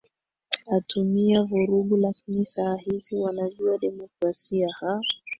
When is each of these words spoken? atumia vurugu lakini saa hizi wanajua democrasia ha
atumia 0.77 1.43
vurugu 1.43 1.97
lakini 1.97 2.45
saa 2.45 2.75
hizi 2.75 3.21
wanajua 3.21 3.77
democrasia 3.77 4.67
ha 4.79 5.01